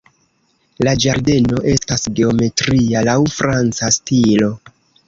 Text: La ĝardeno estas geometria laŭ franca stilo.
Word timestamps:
La 0.87 0.93
ĝardeno 1.05 1.61
estas 1.75 2.09
geometria 2.21 3.07
laŭ 3.11 3.19
franca 3.39 3.97
stilo. 4.01 4.53